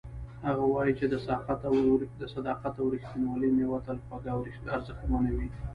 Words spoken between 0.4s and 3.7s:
هغه وایي چې د صداقت او ریښتینولۍ